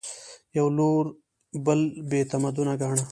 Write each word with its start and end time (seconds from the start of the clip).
یوه 0.57 0.71
لوري 0.77 1.09
بل 1.65 1.79
بې 2.09 2.19
تمدنه 2.31 2.73
ګاڼه 2.81 3.03